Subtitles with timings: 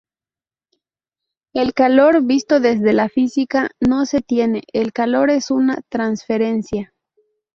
[1.53, 6.95] El calor, visto desde la física, "no se tiene", el calor es una "transferencia".